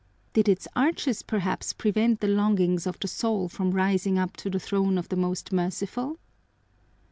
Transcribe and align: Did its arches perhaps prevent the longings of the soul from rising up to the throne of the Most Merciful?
Did 0.33 0.49
its 0.49 0.67
arches 0.75 1.21
perhaps 1.21 1.73
prevent 1.73 2.21
the 2.21 2.27
longings 2.27 2.87
of 2.87 2.97
the 2.99 3.07
soul 3.07 3.47
from 3.47 3.69
rising 3.69 4.17
up 4.17 4.35
to 4.37 4.49
the 4.49 4.59
throne 4.59 4.97
of 4.97 5.09
the 5.09 5.15
Most 5.15 5.51
Merciful? 5.51 6.17